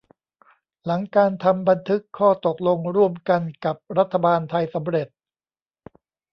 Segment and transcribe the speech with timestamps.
[0.85, 5.07] หลังการทำบันทึกข้อตกลงร่วมกันกับรัฐบาลไทยสำเร็จ